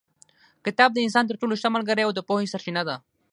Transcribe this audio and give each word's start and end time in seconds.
کتاب 0.65 0.89
د 0.93 0.97
انسان 1.05 1.23
تر 1.27 1.35
ټولو 1.41 1.55
ښه 1.61 1.69
ملګری 1.75 2.03
او 2.05 2.11
د 2.15 2.19
پوهې 2.27 2.51
سرچینه 2.53 2.81
ده. 2.87 2.95